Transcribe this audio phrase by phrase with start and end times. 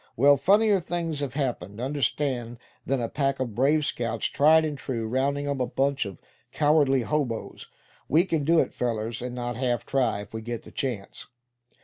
[0.15, 2.57] Well, funnier things have happened, understand,
[2.87, 6.17] than a pack of Brave Scouts, tried and true, rounding up a bunch of
[6.51, 7.67] cowardly hoboes.
[8.09, 11.27] We can do it, fellers, and not half try, if we get the chance."